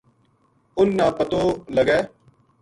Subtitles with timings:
[0.79, 1.41] ان نا پتو
[1.75, 1.99] لگوے